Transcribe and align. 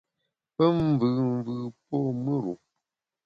Pe 0.55 0.65
mvùùmvù 0.77 1.55
po 1.87 1.97
mùr-u. 2.23 2.53